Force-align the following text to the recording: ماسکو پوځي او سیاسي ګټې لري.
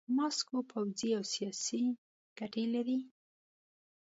ماسکو 0.17 0.57
پوځي 0.71 1.09
او 1.17 1.23
سیاسي 1.33 1.83
ګټې 2.37 2.65
لري. 2.73 2.99